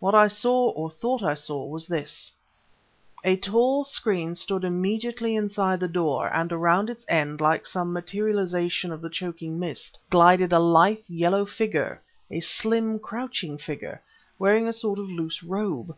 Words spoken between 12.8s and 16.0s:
crouching figure, wearing a sort of loose robe.